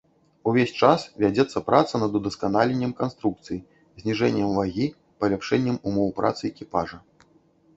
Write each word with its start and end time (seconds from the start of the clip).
Увесь 0.51 0.71
час 0.85 1.03
вядзецца 1.23 1.61
праца 1.67 1.95
над 2.03 2.11
удасканаленнем 2.19 2.95
канструкцыі, 3.01 3.59
зніжэннем 4.03 4.49
вагі, 4.61 4.87
паляпшэннем 5.25 5.77
умоў 5.93 6.07
працы 6.19 6.43
экіпажа. 6.53 6.97